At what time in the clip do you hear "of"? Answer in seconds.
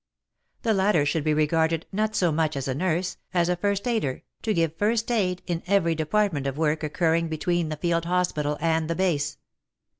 6.47-6.57